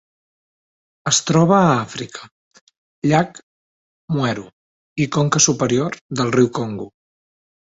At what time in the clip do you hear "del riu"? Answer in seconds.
6.23-6.51